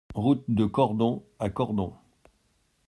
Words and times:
Route 0.15 0.45
de 0.47 0.65
Cordon 0.65 1.21
à 1.37 1.51
Cordon 1.51 1.93